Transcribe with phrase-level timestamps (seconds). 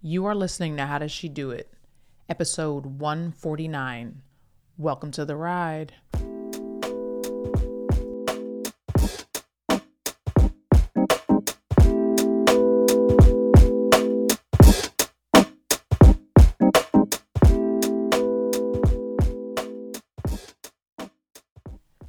[0.00, 1.72] You are listening to How Does She Do It?
[2.28, 4.22] Episode 149.
[4.76, 5.92] Welcome to the ride.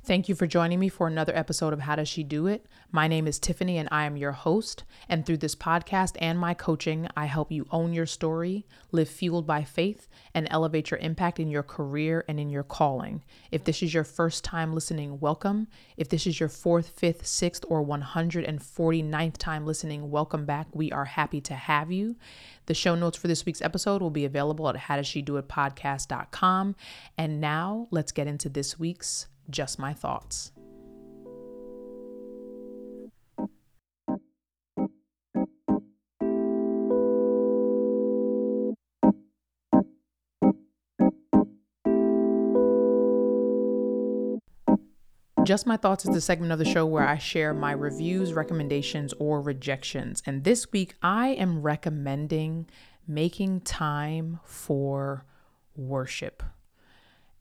[0.09, 2.65] Thank you for joining me for another episode of How Does She Do It?
[2.91, 4.83] My name is Tiffany and I am your host.
[5.07, 9.45] And through this podcast and my coaching, I help you own your story, live fueled
[9.45, 13.23] by faith, and elevate your impact in your career and in your calling.
[13.51, 15.67] If this is your first time listening, welcome.
[15.95, 20.65] If this is your fourth, fifth, sixth, or 149th time listening, welcome back.
[20.73, 22.15] We are happy to have you.
[22.65, 26.75] The show notes for this week's episode will be available at howdoesshedoitpodcast.com.
[27.15, 30.51] And now let's get into this week's just my thoughts.
[45.49, 49.13] Just My Thoughts is the segment of the show where I share my reviews, recommendations,
[49.13, 50.21] or rejections.
[50.27, 52.67] And this week I am recommending
[53.07, 55.25] making time for
[55.75, 56.43] worship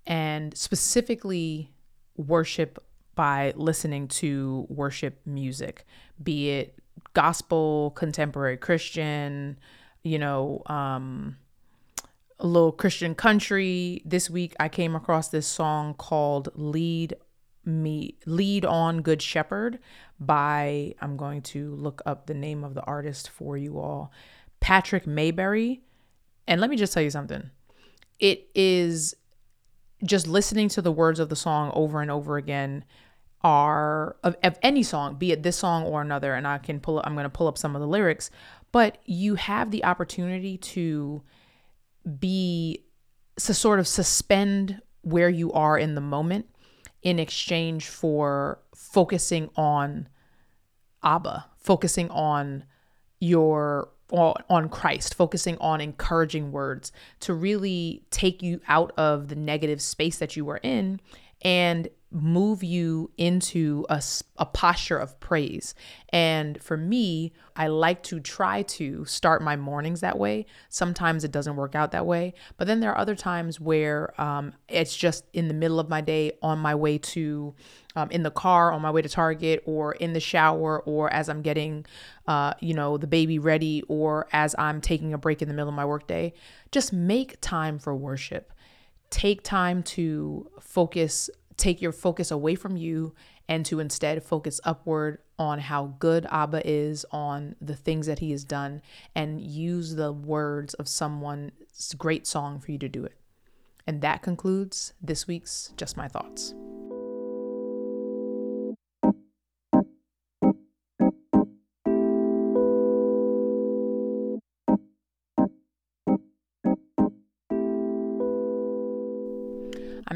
[0.07, 1.75] and specifically
[2.19, 5.87] worship by listening to worship music,
[6.23, 6.79] be it
[7.15, 9.59] gospel, contemporary Christian,
[10.03, 11.37] you know, um,
[12.39, 14.03] a little Christian country.
[14.05, 17.15] This week I came across this song called Lead
[17.65, 19.79] Me Lead on Good Shepherd
[20.21, 24.13] by I'm going to look up the name of the artist for you all.
[24.61, 25.83] Patrick Mayberry.
[26.47, 27.51] And let me just tell you something.
[28.19, 29.15] It is
[30.05, 32.85] just listening to the words of the song over and over again
[33.43, 36.99] are of, of any song, be it this song or another, and I can pull
[36.99, 38.31] up, I'm going to pull up some of the lyrics,
[38.73, 41.23] but you have the opportunity to
[42.19, 42.85] be
[43.37, 46.47] to sort of suspend where you are in the moment
[47.03, 50.09] in exchange for focusing on
[51.03, 52.65] Abba, focusing on
[53.21, 59.81] your on Christ, focusing on encouraging words to really take you out of the negative
[59.83, 61.01] space that you were in
[61.43, 64.03] and move you into a,
[64.39, 65.75] a posture of praise.
[66.09, 70.47] And for me, I like to try to start my mornings that way.
[70.71, 72.33] Sometimes it doesn't work out that way.
[72.57, 76.01] But then there are other times where um, it's just in the middle of my
[76.01, 77.55] day on my way to,
[77.95, 81.29] um, in the car, on my way to Target, or in the shower, or as
[81.29, 81.85] I'm getting,
[82.27, 85.69] uh, you know, the baby ready, or as I'm taking a break in the middle
[85.69, 86.33] of my workday.
[86.73, 88.55] Just make time for worship.
[89.11, 93.15] Take time to focus take your focus away from you
[93.49, 98.31] and to instead focus upward on how good Abba is, on the things that he
[98.31, 98.81] has done,
[99.15, 103.17] and use the words of someone's great song for you to do it.
[103.87, 106.55] And that concludes this week's Just My Thoughts.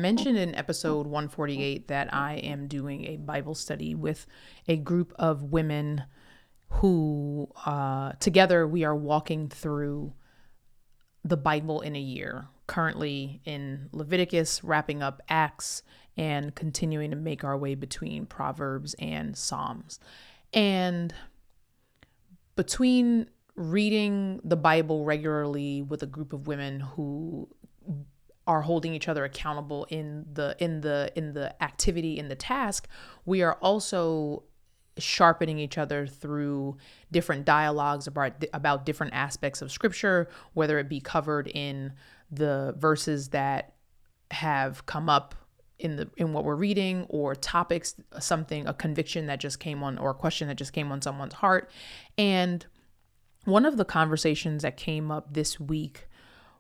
[0.02, 4.26] Mentioned in episode 148 that I am doing a Bible study with
[4.66, 6.02] a group of women
[6.68, 10.12] who, uh, together, we are walking through
[11.24, 12.48] the Bible in a year.
[12.66, 15.84] Currently in Leviticus, wrapping up Acts,
[16.16, 20.00] and continuing to make our way between Proverbs and Psalms.
[20.52, 21.14] And
[22.56, 27.48] between reading the Bible regularly with a group of women who
[28.46, 32.88] are holding each other accountable in the in the in the activity in the task
[33.24, 34.42] we are also
[34.98, 36.76] sharpening each other through
[37.10, 41.92] different dialogues about about different aspects of scripture whether it be covered in
[42.30, 43.74] the verses that
[44.30, 45.34] have come up
[45.82, 49.98] in the in what we're reading or topics something a conviction that just came on
[49.98, 51.70] or a question that just came on someone's heart.
[52.16, 52.64] And
[53.44, 56.06] one of the conversations that came up this week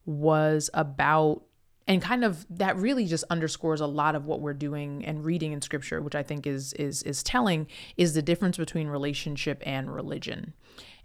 [0.04, 1.44] was about
[1.88, 5.52] and kind of that really just underscores a lot of what we're doing and reading
[5.52, 9.94] in scripture which i think is is is telling is the difference between relationship and
[9.94, 10.54] religion.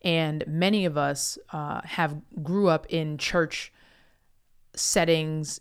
[0.02, 3.74] And many of us uh, have grew up in church
[4.76, 5.60] settings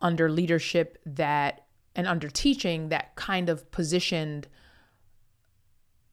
[0.00, 4.48] under leadership that and under teaching that kind of positioned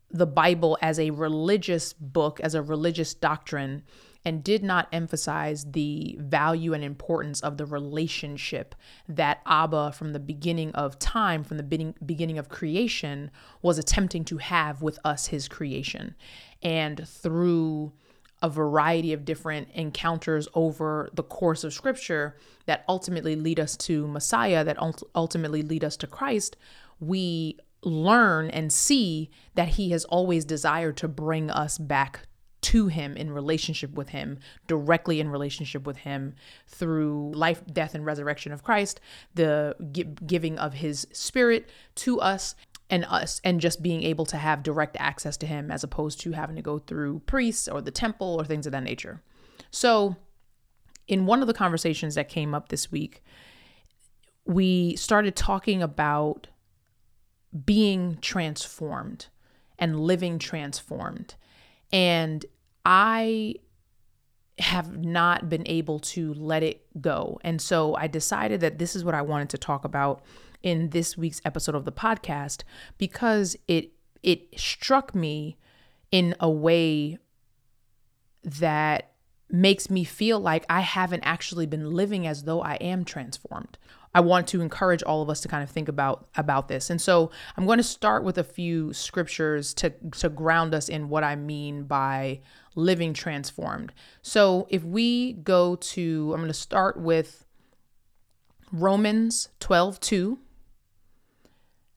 [0.09, 3.81] the bible as a religious book as a religious doctrine
[4.25, 8.73] and did not emphasize the value and importance of the relationship
[9.07, 13.31] that Abba, from the beginning of time, from the beginning of creation,
[13.61, 16.15] was attempting to have with us, his creation.
[16.61, 17.91] And through
[18.41, 22.35] a variety of different encounters over the course of scripture
[22.65, 24.77] that ultimately lead us to Messiah, that
[25.15, 26.57] ultimately lead us to Christ,
[26.99, 32.27] we learn and see that he has always desired to bring us back
[32.63, 36.33] to him in relationship with him, directly in relationship with him
[36.67, 38.99] through life, death, and resurrection of Christ,
[39.35, 39.75] the
[40.25, 42.55] giving of his spirit to us
[42.89, 46.31] and us, and just being able to have direct access to him as opposed to
[46.31, 49.21] having to go through priests or the temple or things of that nature.
[49.69, 50.15] So,
[51.07, 53.23] in one of the conversations that came up this week,
[54.45, 56.47] we started talking about
[57.65, 59.27] being transformed
[59.77, 61.35] and living transformed.
[61.93, 62.45] And
[62.83, 63.55] I
[64.59, 67.39] have not been able to let it go.
[67.43, 70.21] And so I decided that this is what I wanted to talk about
[70.61, 72.63] in this week's episode of the podcast
[72.97, 73.91] because it
[74.21, 75.57] it struck me
[76.11, 77.17] in a way
[78.43, 79.11] that
[79.49, 83.77] makes me feel like I haven't actually been living as though I am transformed.
[84.15, 86.89] I want to encourage all of us to kind of think about about this.
[86.89, 91.09] And so I'm going to start with a few scriptures to to ground us in
[91.09, 92.41] what I mean by
[92.75, 93.93] living transformed.
[94.21, 97.45] So if we go to I'm going to start with
[98.73, 100.39] Romans 12, 2.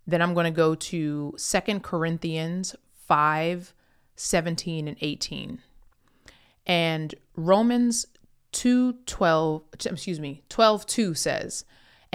[0.06, 2.76] Then I'm going to go to Second Corinthians
[3.06, 3.72] 5,
[4.14, 5.62] 17 and 18.
[6.66, 8.06] And Romans
[8.52, 11.64] 2, 12, excuse me, 12, 2 says,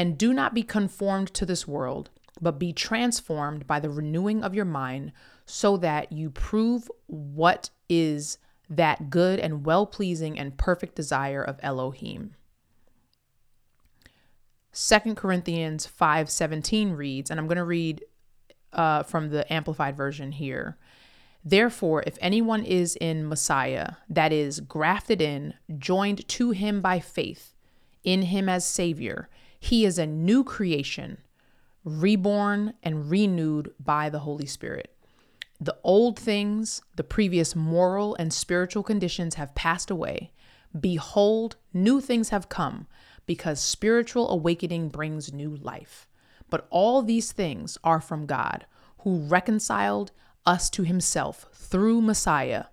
[0.01, 2.09] and do not be conformed to this world,
[2.41, 5.11] but be transformed by the renewing of your mind,
[5.45, 11.59] so that you prove what is that good and well pleasing and perfect desire of
[11.61, 12.33] Elohim.
[14.73, 18.03] 2 Corinthians 5:17 reads, and I'm going to read
[18.73, 20.79] uh, from the amplified version here.
[21.45, 27.53] Therefore, if anyone is in Messiah, that is grafted in, joined to him by faith,
[28.03, 29.29] in him as Savior,
[29.61, 31.19] he is a new creation,
[31.85, 34.93] reborn and renewed by the Holy Spirit.
[35.61, 40.31] The old things, the previous moral and spiritual conditions have passed away.
[40.77, 42.87] Behold, new things have come,
[43.27, 46.07] because spiritual awakening brings new life.
[46.49, 48.65] But all these things are from God,
[49.01, 50.11] who reconciled
[50.43, 52.65] us to himself through Messiah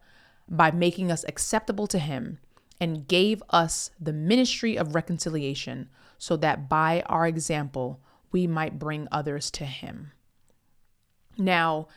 [0.49, 2.39] by making us acceptable to him
[2.81, 8.01] and gave us the ministry of reconciliation so that by our example,
[8.33, 10.13] we might bring others to him.
[11.39, 11.89] Now,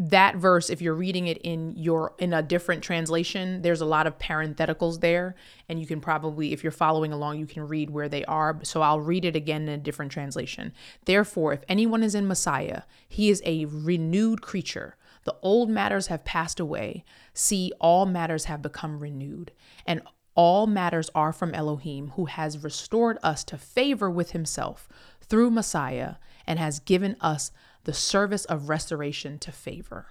[0.00, 4.06] that verse if you're reading it in your in a different translation there's a lot
[4.06, 5.34] of parentheticals there.
[5.68, 8.58] And you can probably if you're following along you can read where they are.
[8.62, 10.72] So I'll read it again in a different translation.
[11.04, 14.96] Therefore if anyone is in Messiah he is a renewed creature.
[15.24, 17.04] The old matters have passed away.
[17.34, 19.52] See all matters have become renewed.
[19.86, 20.00] And
[20.34, 24.88] all matters are from Elohim, who has restored us to favor with himself
[25.20, 26.16] through Messiah
[26.46, 27.50] and has given us
[27.84, 30.06] the service of restoration to favor.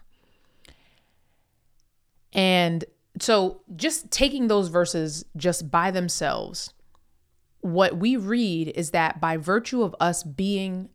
[2.34, 2.86] And
[3.20, 6.74] so, just taking those verses just by themselves,
[7.62, 10.90] what we read is that by virtue of us being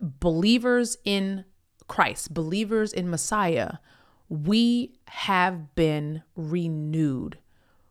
[0.00, 1.44] believers in
[1.88, 3.74] Christ, believers in Messiah,
[4.28, 7.38] we have been renewed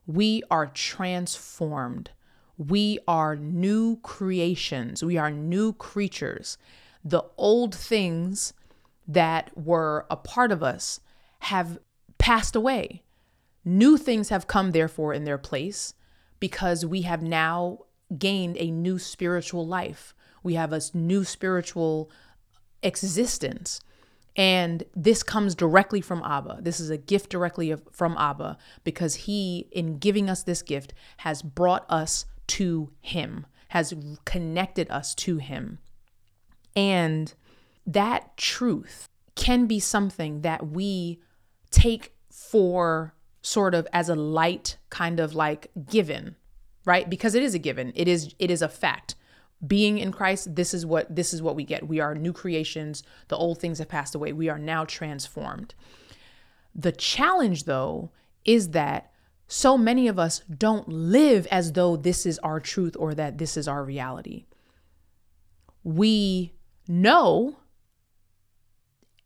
[0.05, 2.11] we are transformed.
[2.57, 5.03] We are new creations.
[5.03, 6.57] We are new creatures.
[7.03, 8.53] The old things
[9.07, 10.99] that were a part of us
[11.39, 11.79] have
[12.17, 13.03] passed away.
[13.65, 15.93] New things have come, therefore, in their place
[16.39, 17.79] because we have now
[18.17, 20.13] gained a new spiritual life.
[20.43, 22.11] We have a new spiritual
[22.83, 23.79] existence.
[24.35, 26.59] And this comes directly from Abba.
[26.61, 31.41] This is a gift directly from Abba because he, in giving us this gift, has
[31.41, 33.93] brought us to him, has
[34.25, 35.79] connected us to him.
[36.75, 37.33] And
[37.85, 41.19] that truth can be something that we
[41.71, 46.35] take for sort of as a light kind of like given,
[46.85, 47.09] right?
[47.09, 47.91] Because it is a given.
[47.95, 49.15] It is it is a fact
[49.65, 51.87] being in Christ, this is what this is what we get.
[51.87, 53.03] We are new creations.
[53.27, 54.33] The old things have passed away.
[54.33, 55.75] We are now transformed.
[56.73, 58.11] The challenge though
[58.45, 59.11] is that
[59.47, 63.57] so many of us don't live as though this is our truth or that this
[63.57, 64.45] is our reality.
[65.83, 66.53] We
[66.87, 67.57] know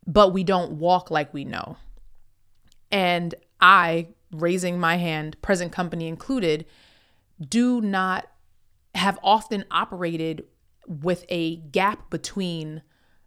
[0.07, 1.77] but we don't walk like we know.
[2.91, 6.65] And I, raising my hand, present company included,
[7.41, 8.27] do not
[8.95, 10.45] have often operated
[10.87, 12.81] with a gap between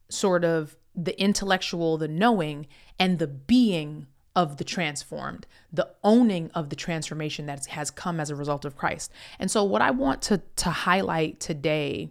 [0.09, 2.67] sort of the intellectual, the knowing,
[2.99, 8.31] and the being of the transformed, the owning of the transformation that has come as
[8.31, 9.13] a result of Christ.
[9.39, 12.11] And so, what I want to, to highlight today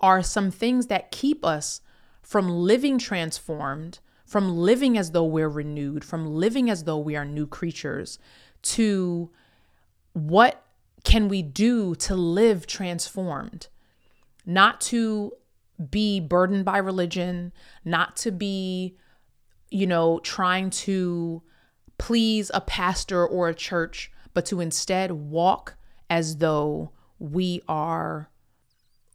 [0.00, 1.80] are some things that keep us
[2.22, 7.24] from living transformed, from living as though we're renewed, from living as though we are
[7.24, 8.18] new creatures,
[8.62, 9.30] to
[10.12, 10.65] what
[11.06, 13.68] can we do to live transformed?
[14.44, 15.32] Not to
[15.90, 17.52] be burdened by religion,
[17.84, 18.96] not to be,
[19.70, 21.44] you know, trying to
[21.96, 25.76] please a pastor or a church, but to instead walk
[26.10, 28.28] as though we are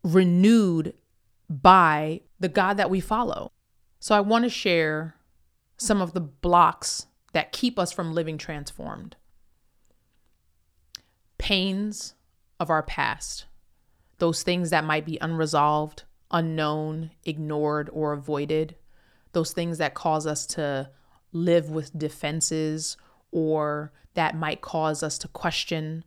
[0.01, 0.93] renewed
[1.49, 3.51] by the God that we follow.
[3.99, 5.17] So I want to share
[5.75, 9.17] some of the blocks that keep us from living transformed.
[11.51, 12.13] Pains
[12.61, 13.43] of our past,
[14.19, 18.77] those things that might be unresolved, unknown, ignored, or avoided,
[19.33, 20.89] those things that cause us to
[21.33, 22.95] live with defenses
[23.33, 26.05] or that might cause us to question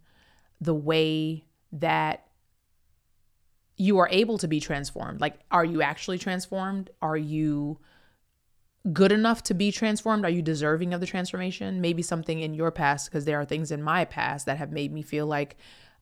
[0.62, 2.26] the way that
[3.76, 5.20] you are able to be transformed.
[5.20, 6.88] Like, are you actually transformed?
[7.02, 7.78] Are you
[8.92, 10.24] good enough to be transformed?
[10.24, 11.80] Are you deserving of the transformation?
[11.80, 14.92] Maybe something in your past, because there are things in my past that have made
[14.92, 15.56] me feel like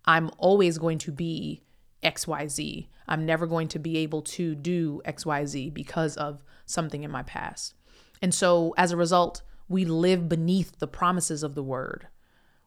[0.04, 1.62] I'm always going to be
[2.02, 2.88] XYZ.
[3.06, 7.74] I'm never going to be able to do XYZ because of something in my past.
[8.20, 12.08] And so as a result, we live beneath the promises of the word.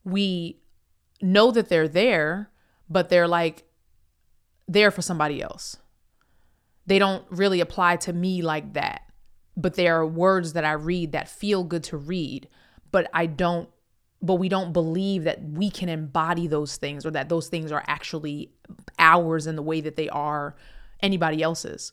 [0.04, 0.62] We
[1.22, 2.52] know that they're there,
[2.90, 3.64] but they're like
[4.68, 5.78] there for somebody else.
[6.86, 9.02] They don't really apply to me like that.
[9.58, 12.48] But there are words that I read that feel good to read,
[12.92, 13.70] but I don't
[14.22, 17.84] but we don't believe that we can embody those things or that those things are
[17.86, 18.50] actually
[18.98, 20.56] ours in the way that they are
[21.02, 21.92] anybody else's.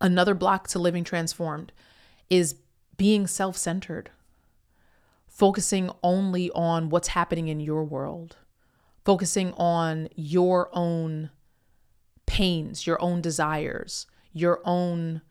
[0.00, 1.72] Another block to living transformed
[2.30, 2.54] is
[2.96, 4.10] being self centered,
[5.26, 8.36] focusing only on what's happening in your world,
[9.04, 11.30] focusing on your own
[12.26, 15.22] pains, your own desires, your own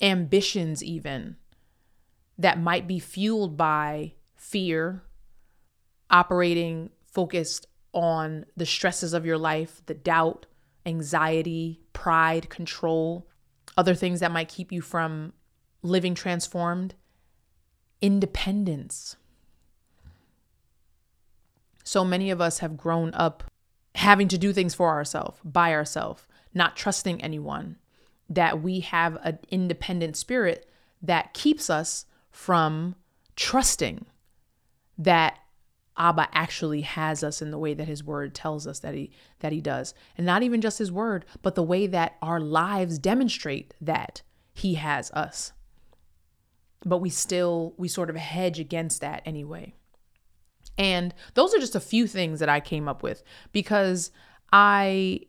[0.00, 1.36] ambitions, even
[2.38, 5.02] that might be fueled by fear,
[6.10, 10.46] operating focused on the stresses of your life, the doubt,
[10.86, 13.28] anxiety, pride, control,
[13.76, 15.32] other things that might keep you from
[15.82, 16.94] living transformed,
[18.00, 19.16] independence.
[21.84, 23.44] So many of us have grown up
[23.96, 27.76] having to do things for ourselves, by ourselves, not trusting anyone,
[28.30, 30.70] that we have an independent spirit
[31.02, 32.94] that keeps us from
[33.36, 34.06] trusting
[34.96, 35.38] that
[35.98, 39.10] Abba actually has us in the way that his word tells us that he
[39.40, 39.92] that he does.
[40.16, 44.22] And not even just his word, but the way that our lives demonstrate that
[44.54, 45.52] he has us.
[46.86, 49.74] But we still we sort of hedge against that anyway.
[50.78, 53.22] And those are just a few things that I came up with
[53.52, 54.10] because
[54.52, 55.20] I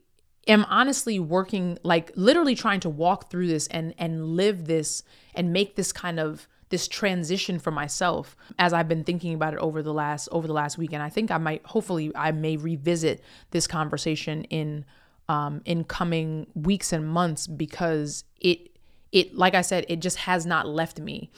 [0.51, 5.03] am honestly working like literally trying to walk through this and and live this
[5.33, 9.59] and make this kind of this transition for myself as I've been thinking about it
[9.59, 12.57] over the last over the last week and I think I might hopefully I may
[12.57, 14.85] revisit this conversation in
[15.29, 18.71] um in coming weeks and months because it
[19.11, 21.29] it like I said it just has not left me.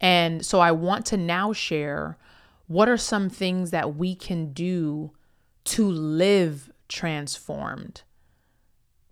[0.00, 2.16] And so I want to now share
[2.66, 5.12] what are some things that we can do
[5.64, 8.02] to live transformed.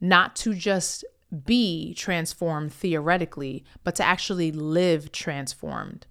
[0.01, 1.05] Not to just
[1.45, 6.07] be transformed theoretically, but to actually live transformed.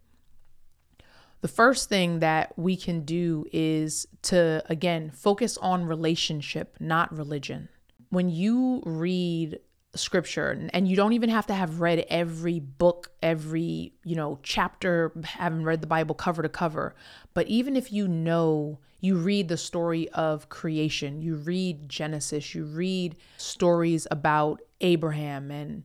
[1.41, 7.70] The first thing that we can do is to, again, focus on relationship, not religion.
[8.10, 9.60] When you read
[9.96, 15.12] scripture and you don't even have to have read every book every you know chapter
[15.24, 16.94] haven't read the bible cover to cover
[17.34, 22.66] but even if you know you read the story of creation you read genesis you
[22.66, 25.84] read stories about abraham and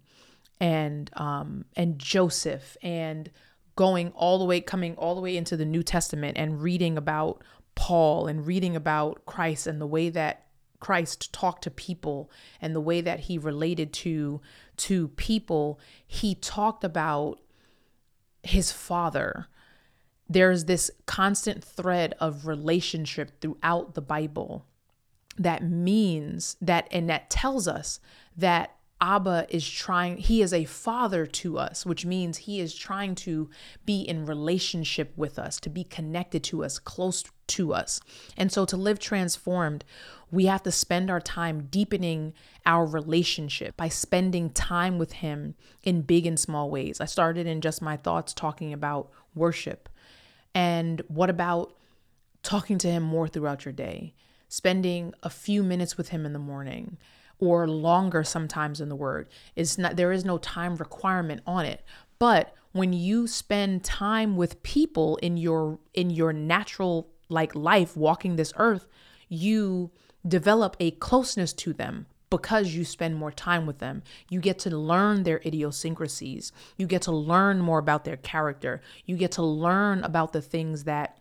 [0.61, 3.31] and um and joseph and
[3.77, 7.43] going all the way coming all the way into the new testament and reading about
[7.75, 10.47] paul and reading about christ and the way that
[10.83, 12.29] Christ talked to people
[12.61, 14.41] and the way that he related to
[14.79, 17.39] to people, he talked about
[18.43, 19.47] his father.
[20.33, 24.67] There's this constant thread of relationship throughout the Bible
[25.39, 28.01] that means that and that tells us
[28.37, 33.17] that Abba is trying, he is a father to us, which means he is trying
[33.17, 33.51] to
[33.85, 38.01] be in relationship with us, to be connected to us, close to us.
[38.37, 39.85] And so to live transformed,
[40.31, 42.33] we have to spend our time deepening
[42.65, 47.01] our relationship by spending time with him in big and small ways.
[47.01, 49.89] I started in just my thoughts talking about worship.
[50.55, 51.75] And what about
[52.43, 54.15] talking to him more throughout your day?
[54.49, 56.99] Spending a few minutes with him in the morning
[57.39, 59.29] or longer sometimes in the word.
[59.57, 61.85] It's not there is no time requirement on it.
[62.19, 68.37] But when you spend time with people in your in your natural like life walking
[68.37, 68.87] this earth,
[69.29, 69.91] you
[70.27, 74.03] develop a closeness to them because you spend more time with them.
[74.31, 76.51] You get to learn their idiosyncrasies.
[76.79, 78.81] You get to learn more about their character.
[79.05, 81.19] You get to learn about the things that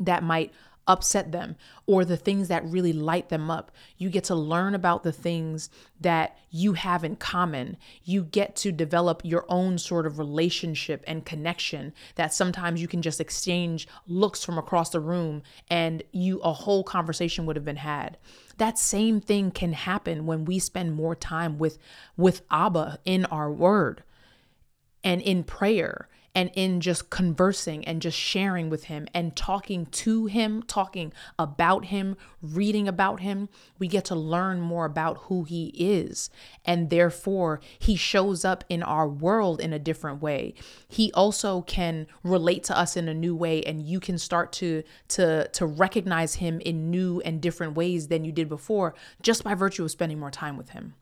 [0.00, 0.52] that might
[0.86, 3.70] upset them or the things that really light them up.
[3.96, 5.70] You get to learn about the things
[6.00, 7.76] that you have in common.
[8.02, 13.02] You get to develop your own sort of relationship and connection that sometimes you can
[13.02, 17.76] just exchange looks from across the room and you a whole conversation would have been
[17.76, 18.18] had.
[18.58, 21.78] That same thing can happen when we spend more time with
[22.16, 24.02] with Abba in our word
[25.04, 30.26] and in prayer and in just conversing and just sharing with him and talking to
[30.26, 33.48] him, talking about him, reading about him,
[33.78, 36.30] we get to learn more about who he is.
[36.64, 40.54] And therefore, he shows up in our world in a different way.
[40.88, 44.82] He also can relate to us in a new way and you can start to
[45.08, 49.54] to to recognize him in new and different ways than you did before just by
[49.54, 50.94] virtue of spending more time with him.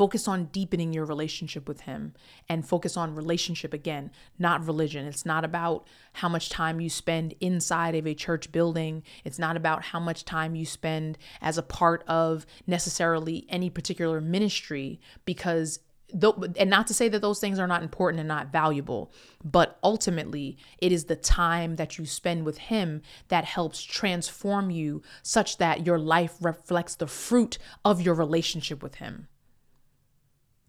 [0.00, 2.14] Focus on deepening your relationship with Him
[2.48, 5.04] and focus on relationship again, not religion.
[5.04, 9.02] It's not about how much time you spend inside of a church building.
[9.26, 14.22] It's not about how much time you spend as a part of necessarily any particular
[14.22, 15.80] ministry because
[16.14, 19.12] Though, and not to say that those things are not important and not valuable,
[19.44, 25.02] but ultimately it is the time that you spend with Him that helps transform you
[25.22, 29.28] such that your life reflects the fruit of your relationship with Him.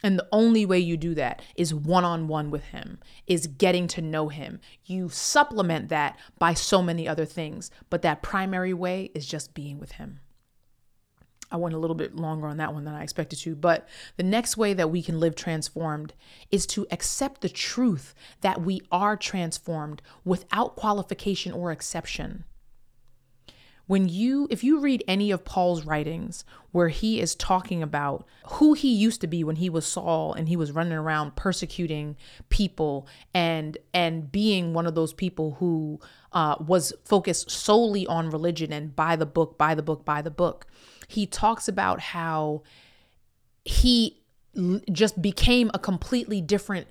[0.03, 3.87] And the only way you do that is one on one with him, is getting
[3.89, 4.59] to know him.
[4.85, 9.79] You supplement that by so many other things, but that primary way is just being
[9.79, 10.19] with him.
[11.51, 14.23] I went a little bit longer on that one than I expected to, but the
[14.23, 16.13] next way that we can live transformed
[16.49, 22.45] is to accept the truth that we are transformed without qualification or exception
[23.91, 28.71] when you if you read any of Paul's writings where he is talking about who
[28.71, 32.15] he used to be when he was Saul and he was running around persecuting
[32.47, 35.99] people and and being one of those people who
[36.31, 40.31] uh, was focused solely on religion and by the book by the book by the
[40.31, 40.67] book.
[41.09, 42.63] He talks about how
[43.65, 44.21] he
[44.57, 46.87] l- just became a completely different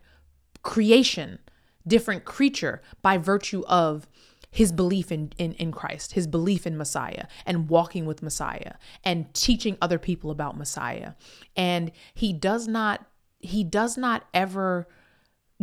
[0.62, 1.38] creation
[1.86, 4.06] different creature by virtue of
[4.50, 9.32] his belief in, in, in Christ, his belief in Messiah, and walking with Messiah, and
[9.32, 11.12] teaching other people about Messiah.
[11.56, 13.06] And he does not
[13.42, 14.86] he does not ever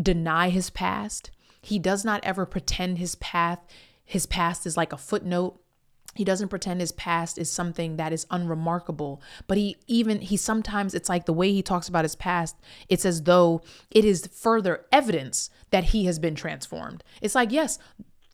[0.02, 1.30] deny his past.
[1.62, 3.60] He does not ever pretend his path
[4.08, 5.62] his past is like a footnote
[6.15, 10.95] he doesn't pretend his past is something that is unremarkable but he even he sometimes
[10.95, 12.56] it's like the way he talks about his past
[12.89, 17.78] it's as though it is further evidence that he has been transformed it's like yes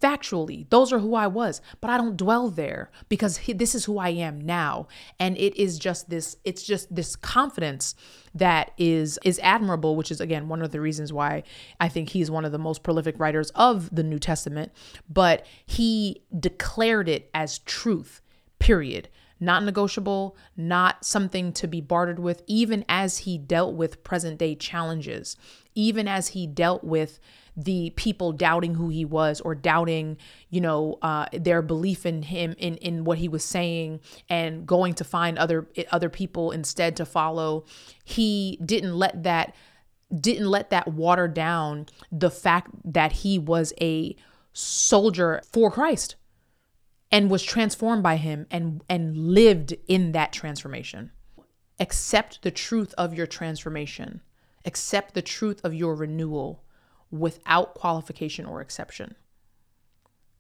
[0.04, 3.98] factually those are who i was but i don't dwell there because this is who
[3.98, 4.88] i am now.
[5.20, 7.96] And it is just this it's just this confidence
[8.36, 11.44] that is is admirable which is again one of the reasons why
[11.80, 14.72] i think he's one of the most prolific writers of the new testament.
[15.10, 18.22] But he declared it as truth
[18.60, 19.10] period.
[19.40, 24.56] Not negotiable, not something to be bartered with, even as he dealt with present day
[24.56, 25.36] challenges,
[25.76, 27.20] even as he dealt with
[27.56, 30.18] the people doubting who he was or doubting
[30.50, 34.94] you know uh, their belief in him in in what he was saying and going
[34.94, 37.66] to find other other people instead to follow.
[38.04, 39.56] He didn't let that
[40.20, 44.16] didn't let that water down the fact that he was a
[44.54, 46.16] soldier for Christ
[47.12, 51.12] and was transformed by him and and lived in that transformation.
[51.80, 54.22] Accept the truth of your transformation.
[54.66, 56.63] Accept the truth of your renewal
[57.14, 59.16] without qualification or exception.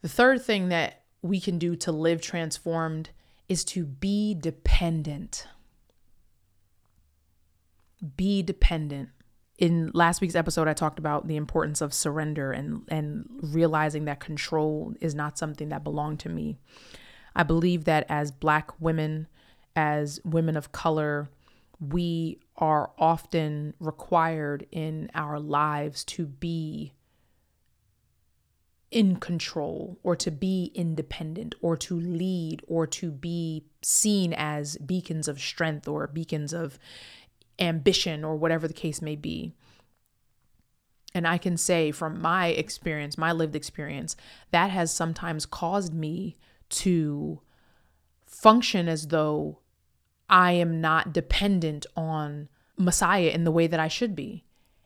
[0.01, 3.12] The third thing that we can do to live transformed
[3.47, 5.47] is to be dependent.
[8.17, 9.09] Be dependent.
[9.59, 14.19] In last week's episode, I talked about the importance of surrender and, and realizing that
[14.19, 16.57] control is not something that belonged to me.
[17.36, 19.27] I believe that as Black women,
[19.75, 21.29] as women of color,
[21.91, 26.93] we are often required in our lives to be
[28.91, 35.28] in control or to be independent or to lead or to be seen as beacons
[35.28, 36.78] of strength or beacons of
[37.58, 39.52] ambition or whatever the case may be.
[41.15, 44.15] And I can say from my experience, my lived experience,
[44.52, 46.38] that has sometimes caused me
[46.69, 47.41] to
[48.26, 49.60] function as though
[50.29, 54.45] I am not dependent on Messiah in the way that I should be.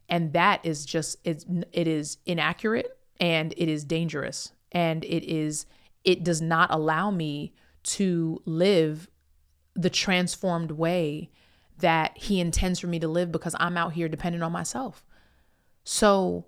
[0.09, 5.65] And that is just it's it is inaccurate and it is dangerous and it is
[6.03, 9.09] it does not allow me to live
[9.75, 11.29] the transformed way
[11.79, 15.05] that he intends for me to live because I'm out here dependent on myself.
[15.83, 16.45] So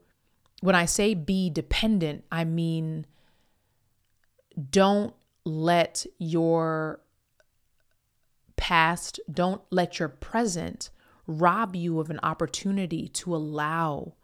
[0.61, 3.05] when I say be dependent, I mean
[4.71, 5.13] don't
[5.45, 7.01] let your
[8.59, 10.89] past, don't let your present
[11.25, 14.15] rob you of an opportunity to allow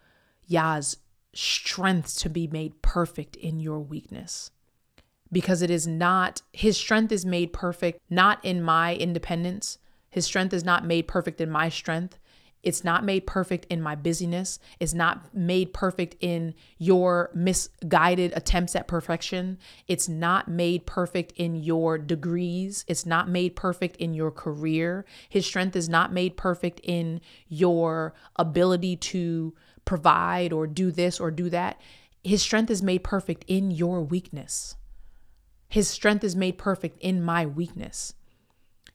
[0.46, 0.98] Yah's
[1.34, 4.52] strength to be made perfect in your weakness.
[5.32, 9.78] Because it is not, his strength is made perfect not in my independence.
[10.10, 12.20] His strength is not made perfect in my strength.
[12.66, 14.58] It's not made perfect in my busyness.
[14.80, 19.60] It's not made perfect in your misguided attempts at perfection.
[19.88, 22.84] It's not made perfect in your degrees.
[22.88, 25.06] It's not made perfect in your career.
[25.30, 29.54] His strength is not made perfect in your ability to
[29.86, 31.80] provide or do this or do that.
[32.24, 34.76] His strength is made perfect in your weakness.
[35.70, 38.16] His strength is made perfect in my weakness.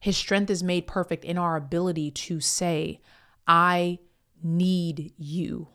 [0.00, 3.00] His strength is made perfect in our ability to say,
[3.51, 3.99] I
[4.45, 5.67] need you.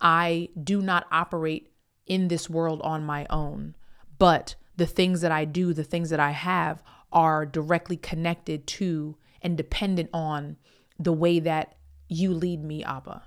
[0.00, 1.70] I do not operate
[2.06, 3.76] in this world on my own,
[4.18, 6.82] but the things that I do, the things that I have
[7.12, 10.56] are directly connected to and dependent on
[10.98, 11.76] the way that
[12.08, 13.22] you lead me, Abba.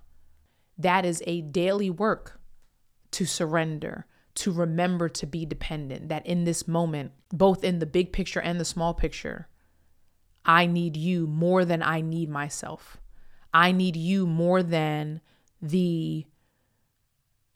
[0.77, 2.41] That is a daily work
[3.11, 4.05] to surrender,
[4.35, 8.59] to remember to be dependent, that in this moment, both in the big picture and
[8.59, 9.47] the small picture,
[10.43, 12.97] I need you more than I need myself.
[13.53, 15.21] I need you more than
[15.61, 16.25] the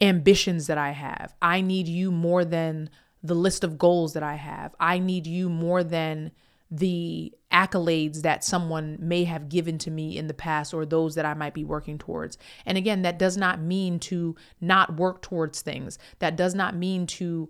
[0.00, 1.34] ambitions that I have.
[1.40, 2.90] I need you more than
[3.22, 4.74] the list of goals that I have.
[4.78, 6.32] I need you more than
[6.70, 11.24] the accolades that someone may have given to me in the past or those that
[11.24, 12.36] I might be working towards.
[12.66, 15.98] And again, that does not mean to not work towards things.
[16.18, 17.48] That does not mean to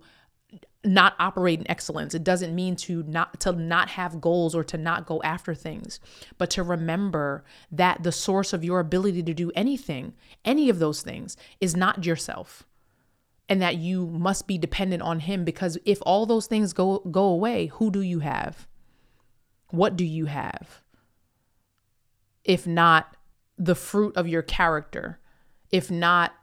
[0.87, 2.15] not operate in excellence.
[2.15, 5.99] It doesn't mean to not to not have goals or to not go after things,
[6.37, 10.13] but to remember that the source of your ability to do anything,
[10.45, 12.63] any of those things is not yourself.
[13.49, 17.23] And that you must be dependent on him because if all those things go go
[17.23, 18.67] away, who do you have?
[19.69, 20.81] What do you have?
[22.43, 23.15] If not
[23.57, 25.19] the fruit of your character,
[25.71, 26.33] if not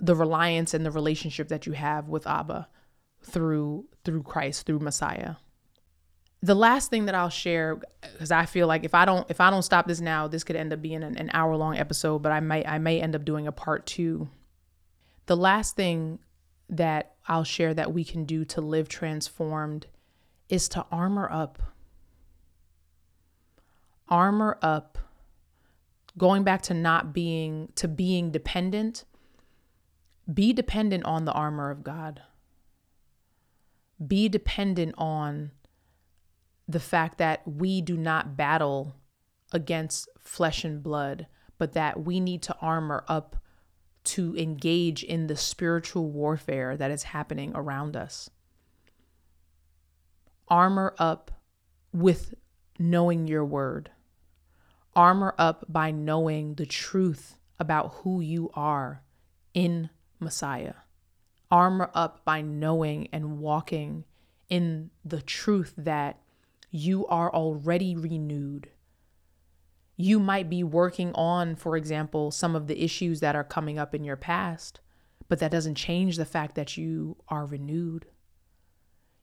[0.00, 2.68] the reliance and the relationship that you have with Abba
[3.22, 5.34] through through Christ, through Messiah.
[6.40, 9.50] The last thing that I'll share, because I feel like if I don't if I
[9.50, 12.32] don't stop this now, this could end up being an, an hour long episode, but
[12.32, 14.28] I might I may end up doing a part two.
[15.26, 16.20] The last thing
[16.70, 19.86] that I'll share that we can do to live transformed
[20.48, 21.60] is to armor up.
[24.08, 24.96] Armor up.
[26.16, 29.04] Going back to not being to being dependent.
[30.32, 32.22] Be dependent on the armor of God
[34.04, 35.50] be dependent on
[36.66, 38.94] the fact that we do not battle
[39.52, 43.36] against flesh and blood, but that we need to armor up
[44.04, 48.30] to engage in the spiritual warfare that is happening around us.
[50.48, 51.30] Armor up
[51.92, 52.34] with
[52.78, 53.90] knowing your word.
[54.94, 59.02] Armor up by knowing the truth about who you are
[59.54, 60.74] in Messiah
[61.50, 64.04] armor up by knowing and walking
[64.48, 66.20] in the truth that
[66.70, 68.68] you are already renewed.
[69.96, 73.94] You might be working on, for example, some of the issues that are coming up
[73.94, 74.80] in your past,
[75.28, 78.06] but that doesn't change the fact that you are renewed.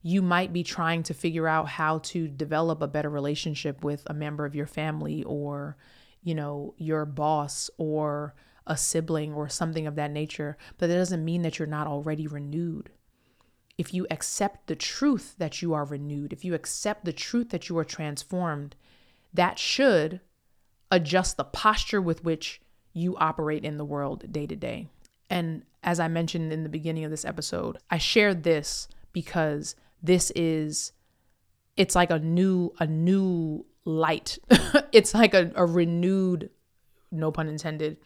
[0.01, 4.13] You might be trying to figure out how to develop a better relationship with a
[4.13, 5.77] member of your family or,
[6.21, 8.35] you know, your boss or
[8.67, 12.27] a sibling or something of that nature, but that doesn't mean that you're not already
[12.27, 12.89] renewed.
[13.77, 17.69] If you accept the truth that you are renewed, if you accept the truth that
[17.69, 18.75] you are transformed,
[19.33, 20.21] that should
[20.89, 22.61] adjust the posture with which
[22.93, 24.87] you operate in the world day to day.
[25.29, 30.31] And as I mentioned in the beginning of this episode, I shared this because this
[30.35, 30.93] is
[31.75, 34.39] it's like a new a new light.
[34.91, 36.49] it's like a, a renewed
[37.11, 37.97] no pun intended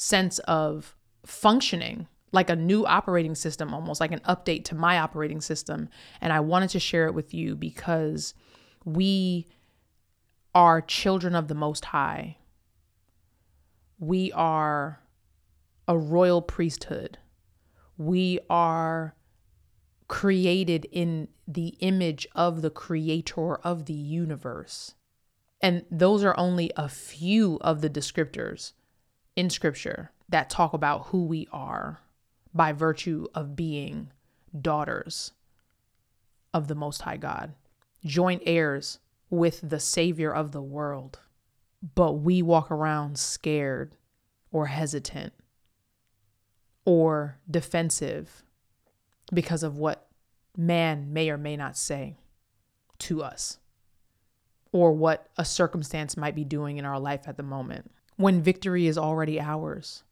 [0.00, 5.42] sense of functioning like a new operating system, almost like an update to my operating
[5.42, 5.90] system.
[6.22, 8.32] And I wanted to share it with you because
[8.82, 9.46] we
[10.54, 12.38] are children of the Most High.
[13.98, 15.00] We are
[15.86, 17.18] a royal priesthood.
[17.98, 19.14] We are
[20.08, 24.94] created in the image of the creator of the universe.
[25.60, 28.72] And those are only a few of the descriptors
[29.40, 31.98] in scripture that talk about who we are
[32.52, 34.12] by virtue of being
[34.60, 35.32] daughters
[36.52, 37.54] of the Most High God,
[38.04, 38.98] joint heirs
[39.30, 41.20] with the Savior of the world.
[41.94, 43.94] But we walk around scared
[44.52, 45.32] or hesitant
[46.84, 48.42] or defensive
[49.32, 50.06] because of what
[50.54, 52.18] man may or may not say
[52.98, 53.58] to us
[54.70, 57.90] or what a circumstance might be doing in our life at the moment.
[58.20, 60.04] When victory is already ours,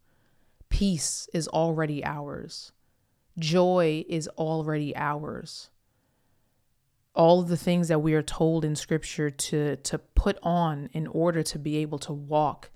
[0.70, 2.72] peace is already ours,
[3.38, 5.68] joy is already ours.
[7.14, 11.06] All of the things that we are told in scripture to, to put on in
[11.06, 12.70] order to be able to walk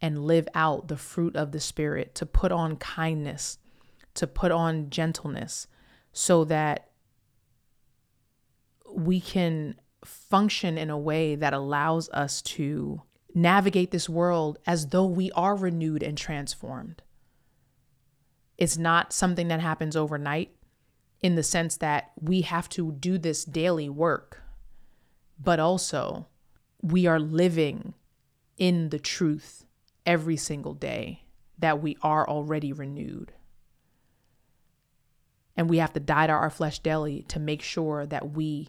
[0.00, 3.58] and live out the fruit of the Spirit, to put on kindness,
[4.14, 5.66] to put on gentleness,
[6.12, 6.90] so that
[8.88, 13.02] we can function in a way that allows us to
[13.34, 17.02] navigate this world as though we are renewed and transformed.
[18.56, 20.50] It's not something that happens overnight
[21.20, 24.42] in the sense that we have to do this daily work,
[25.38, 26.26] but also
[26.82, 27.94] we are living
[28.56, 29.64] in the truth
[30.06, 31.24] every single day
[31.58, 33.32] that we are already renewed.
[35.56, 38.68] And we have to die to our flesh daily to make sure that we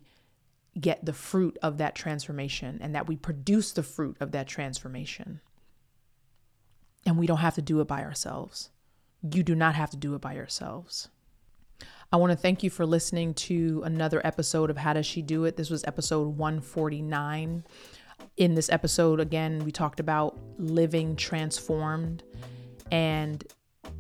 [0.80, 5.42] get the fruit of that transformation and that we produce the fruit of that transformation.
[7.06, 8.70] And we don't have to do it by ourselves.
[9.22, 11.10] You do not have to do it by yourselves.
[12.12, 15.46] I want to thank you for listening to another episode of How Does She Do
[15.46, 15.58] It?
[15.58, 17.63] This was episode 149.
[18.38, 22.24] In this episode, again, we talked about living transformed
[22.92, 23.44] and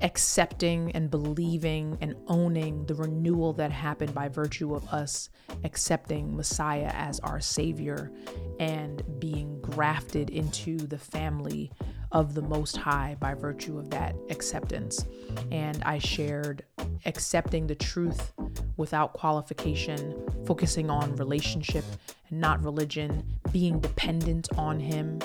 [0.01, 5.29] accepting and believing and owning the renewal that happened by virtue of us
[5.63, 8.11] accepting Messiah as our Savior
[8.59, 11.71] and being grafted into the family
[12.11, 15.05] of the Most High by virtue of that acceptance.
[15.51, 16.63] And I shared
[17.05, 18.33] accepting the truth
[18.77, 21.85] without qualification, focusing on relationship
[22.29, 25.19] and not religion, being dependent on Him,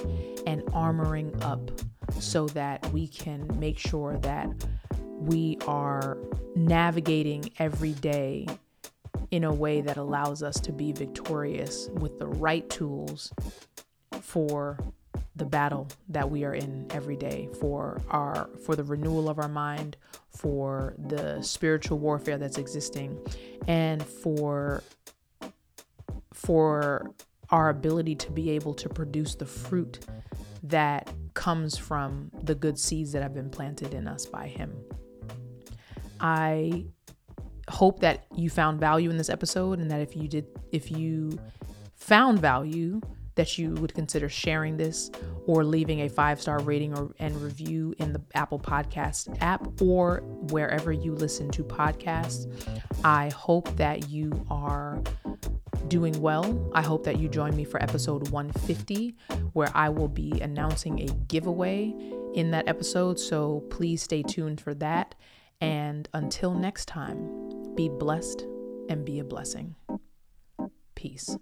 [0.47, 1.71] and armoring up
[2.19, 4.49] so that we can make sure that
[5.19, 6.19] we are
[6.57, 8.47] navigating every day
[9.31, 13.33] in a way that allows us to be victorious with the right tools
[14.21, 14.79] for
[15.37, 19.49] the battle that we are in every day for our for the renewal of our
[19.49, 19.97] mind
[20.31, 23.19] for the spiritual warfare that's existing
[23.67, 24.83] and for
[26.33, 27.11] for
[27.51, 30.01] our ability to be able to produce the fruit
[30.63, 31.13] that
[31.45, 34.75] comes from the good seeds that have been planted in us by him
[36.19, 36.87] i
[37.69, 41.39] hope that you found value in this episode and that if you did if you
[41.97, 42.99] found value
[43.35, 45.11] that you would consider sharing this
[45.47, 50.21] or leaving a five star rating or and review in the Apple Podcast app or
[50.51, 52.47] wherever you listen to podcasts.
[53.05, 55.03] I hope that you are
[55.89, 56.71] doing well.
[56.75, 59.15] I hope that you join me for episode 150,
[59.53, 61.95] where I will be announcing a giveaway
[62.35, 63.19] in that episode.
[63.19, 65.15] So please stay tuned for that.
[65.61, 68.47] And until next time, be blessed
[68.89, 69.75] and be a blessing.
[70.95, 71.37] Peace.